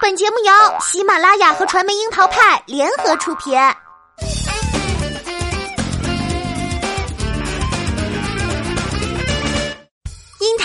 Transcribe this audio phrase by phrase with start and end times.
[0.00, 3.56] 本节目由喜马拉雅和传媒樱桃派联合出品。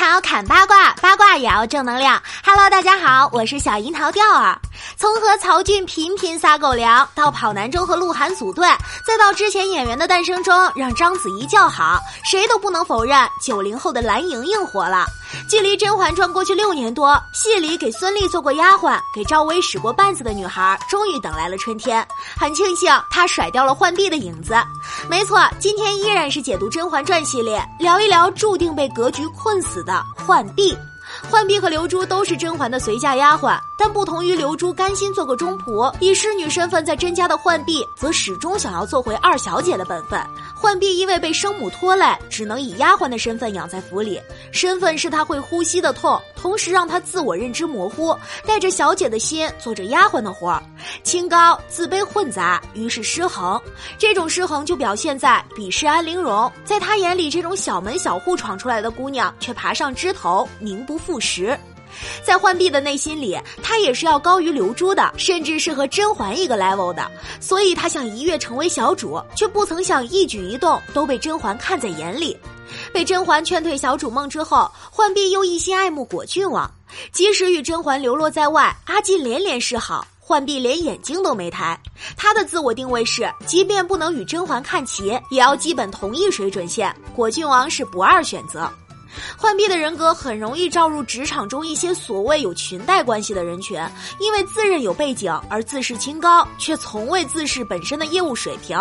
[0.05, 2.21] 桃砍八卦，八卦也要正能量。
[2.43, 4.59] Hello，大家好，我是小樱桃调儿。
[4.97, 8.67] 从和曹骏频频撒狗粮，到跑男中和鹿晗组队，
[9.07, 15.05] 再到之前演员的诞生中让章子怡叫好，谁都不能否认九零后的蓝盈莹火了。
[15.49, 22.05] 距离《甄嬛传》过去六年多，戏里给孙俪做过丫鬟、给赵薇使过绊子的女孩，终于等来了春天。
[22.37, 24.53] 很庆幸她甩掉了浣碧的影子。
[25.09, 30.75] 没错，今天依然是解读《甄嬛传》系列，聊一聊注定被格局困死的浣碧。
[31.29, 40.21] 浣碧和刘珠都是甄嬛的随嫁丫鬟，但不同于刘珠甘心做个中仆，以侍女身份在甄家的浣碧，则始终想要做回二小姐的本分。
[40.61, 50.63] 浣碧因为被生母拖累，只能以丫鬟的身份养在府里，身份是她会呼吸的痛，同时让她自我认知模糊，带着小姐的心做着丫鬟的活儿，
[51.03, 53.59] 清高自卑混杂，于是失衡。
[53.97, 61.57] 这种失衡就表现在鄙视安陵容，在他眼里，这种小门小户闯出来的姑娘，却爬上枝头，名不副实。
[62.23, 67.09] 在浣碧的内心里，她也是要高于刘珠的，甚至是和甄嬛一个 level 的。
[67.39, 72.35] 所以她想一跃成为小主，却不曾想一举一动都被甄嬛看在眼里。
[72.91, 76.69] 被甄嬛劝退小主梦之后，浣碧又一心爱慕果郡王。
[77.11, 81.79] 即使与甄嬛流落在外，阿金连连示好，浣碧连眼睛都没抬。
[82.17, 86.93] 她的自我定位是，即便不能与甄嬛看齐，也要基本同一水准线。
[87.15, 88.67] 果郡王是不二选择。
[89.37, 93.79] 浣碧的人格很容易照入职场中一些所谓有裙带关系的人群，
[94.19, 98.77] 因为自认有背景而自视清高，却从未自视本身的业务水平。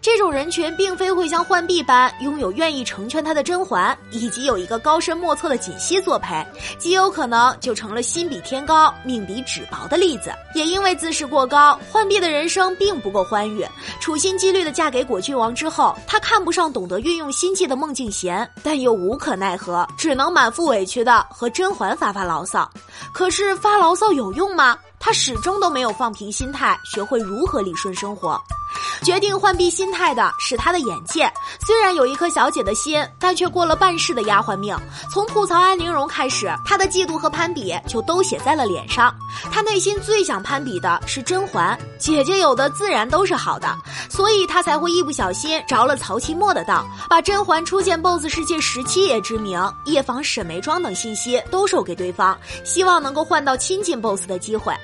[0.00, 6.46] 这种人群并非会像浣碧般拥有愿意成全他的甄嬛，以及有一个高深莫测的锦汐作陪，
[6.78, 10.32] 极有可能就成了心比天高，命比纸薄的例子。
[10.54, 13.66] 也因为自视过高，浣碧的人生并不够欢愉。
[14.00, 19.75] 处心积虑的嫁给果郡王之后，她看不上懂得运用心计的孟静娴，但又无可奈何。
[19.96, 22.70] 只能满腹委屈的和甄嬛发发牢骚，
[23.12, 24.78] 可是发牢骚有用吗？
[25.00, 28.40] 她始终都没有放平心态，学会如何理顺生活。
[29.02, 31.32] 决定浣碧心态的是她的眼界，
[31.64, 34.76] 虽然有一颗小姐的心，但却过了半世的丫鬟命。
[35.10, 39.14] 从吐槽安陵容开始，她的嫉妒和攀比就都写在了脸上。
[39.52, 43.76] 她内心最想攀比的是甄嬛，姐姐有的自然都是好的，
[44.08, 54.74] 所以她才会一不小心着了曹奇墨的道，把甄嬛初见 BOSS 世界十七爷之名、夜访沈眉庄等信息都授给对方，希望能够换到亲近 BOSS 的机会。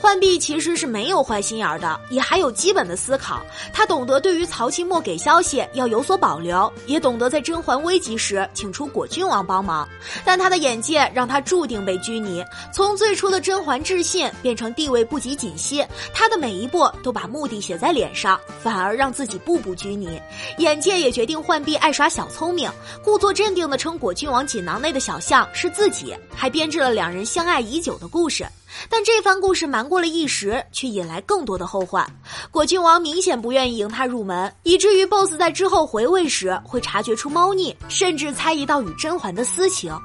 [0.00, 3.44] 浣碧其实是没有坏心眼儿的，也还有基本的思考。
[3.72, 9.88] 她懂得对于曹清墨给消息要有所保留，也懂得在甄嬛危急时请出果郡王帮忙。
[10.24, 12.44] 但她的眼界让她注定被拘泥。
[12.72, 20.20] 从最初的甄嬛置信变成地位不及锦汐，她的每一步都把目的写在脸上，反而让自己步步拘泥。
[20.58, 22.70] 眼界也决定浣碧爱耍小聪明，
[23.04, 28.46] 故作镇定的称果郡王锦囊内的小象是自己，还编织了两人相爱已久的故事。
[28.88, 32.06] 但这番故事瞒过了一时，却引来更多的后患。
[32.50, 39.96] 果郡王明显不愿意迎他入门，以至于 BOSS 在之后回味时会察觉出猫腻，甚至猜疑到与甄嬛的私情。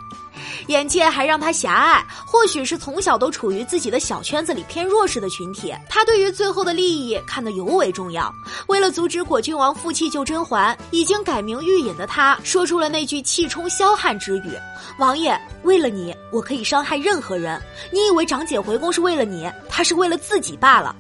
[0.68, 8.34] 眼界还让他狭隘，或许是从小都处于自己的小圈子里偏弱势的群体，他对于最后的利益看得尤为重要。
[8.68, 14.52] 为了阻止果郡王负气救甄嬛，已经改名玉隐的他说出了那句气冲霄汉之语
[15.00, 17.62] ：“王爷，为了你，我可以伤害任何人。
[17.92, 20.96] 你以为长姐回宫是为了你，她是为了自己罢了。”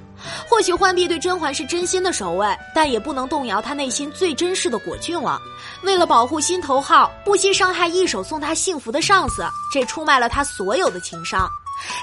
[0.49, 5.41] 或许浣碧对甄嬛是真心的守卫，但也不能动摇她内心最真实的果郡王。
[5.83, 11.49] 为了保护心头好，不惜伤害一手送她幸福的上司，这出卖了她所有的情商。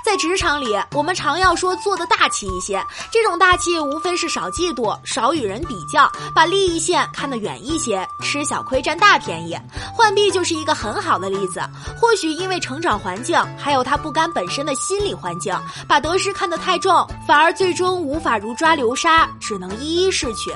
[0.04, 2.84] 在职场里，我们常要说做的大气一些。
[3.10, 9.56] 这种大气无非是少嫉妒，少与人比较，把利益线看得远一些，吃小亏占大便宜。
[9.96, 11.60] 浣碧就是一个很好的例子。
[12.00, 15.54] 或许因为成长环境，还有他不甘本身的心理环境，
[15.86, 20.50] 把得失看得太重，反而最终无法如抓流沙，只能一一逝去。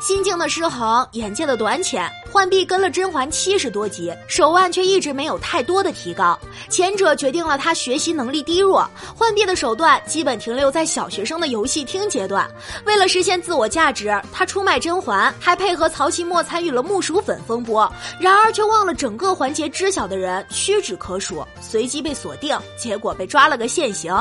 [0.00, 2.10] 心境的失衡，眼界的短浅。
[2.32, 6.38] 浣碧跟了甄嬛七十多集，手腕却一直没有太多的提高。
[6.68, 8.88] 前者决定了她学习能力低弱，
[9.18, 12.48] 浣碧的手段基本停留在小学生的游戏厅阶段。
[12.86, 17.90] 为了实现自我价值，她出卖甄嬛，还配合曹奇墨参与了木薯粉风波。
[18.20, 24.14] 然而却忘了整个环节知晓的人屈指可数，随即被锁定，结果被抓了个现行。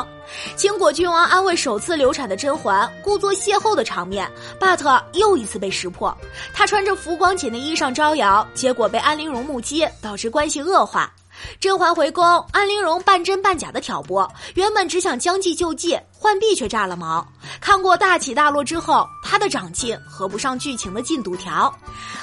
[0.55, 4.29] 青果郡王安慰首次流产的甄嬛，故作邂逅的场面
[4.59, 6.15] ，but 又一次被识破。
[6.53, 11.11] 她穿着浮光锦的衣裳招摇，结果被安陵容目击，导致关系恶化。
[11.59, 17.25] 甄嬛回宫，安陵容半真半假的挑拨，原本只想将计就计，浣碧却炸了毛。
[17.59, 21.73] 看过大起大落之后，她的长进合不上剧情的进度条。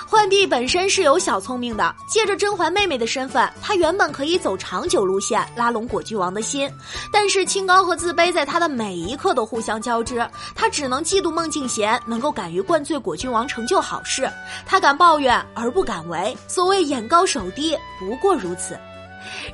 [0.08, 6.70] 浣碧本身是有小聪明的，借着甄嬛妹妹的身份，她原本可以走长久路线，拉拢果郡王的心。
[7.12, 14.30] 但是清高和自卑在她的每一刻都互相交织，她只能嫉妒孟静娴能够敢于灌醉果郡王，成就好事。
[14.64, 18.78] 她敢抱怨而不敢为，所谓眼高手低，不过如此。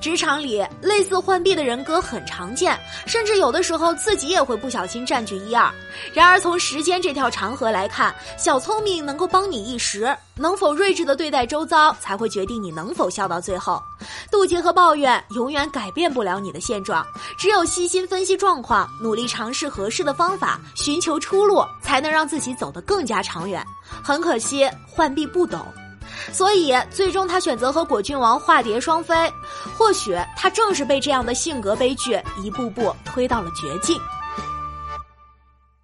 [0.00, 5.72] 职场里类似浣碧的人格很常见，甚至有的时候自己也会不小心占据一二。
[6.12, 13.82] 然而从时间这条长河来看，小聪明能够帮你一时，能否睿智的对待周遭，才会决定你能否笑到最后。
[14.30, 17.06] 妒忌和抱怨永远改变不了你的现状，
[17.38, 23.64] 只有细心分析状况，努力尝试合适的方法，寻求出路，才能让自己走得更加长远。
[24.02, 25.60] 很可惜，浣碧不懂。
[26.30, 29.14] 所以，最终他选择和果郡王化蝶双飞。
[29.76, 33.98] 或许，他正是被这样的性格悲剧一步步推到了绝境。